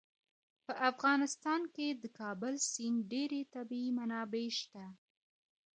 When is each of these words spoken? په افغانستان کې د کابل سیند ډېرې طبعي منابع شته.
په 0.65 0.73
افغانستان 0.89 1.61
کې 1.75 1.87
د 2.01 2.03
کابل 2.19 2.53
سیند 2.71 2.99
ډېرې 3.11 3.41
طبعي 3.53 3.87
منابع 3.97 4.47
شته. 4.59 4.85